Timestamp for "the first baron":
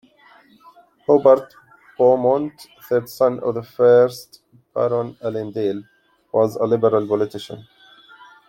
3.53-5.15